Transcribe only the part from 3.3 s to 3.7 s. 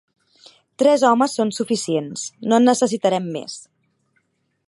més.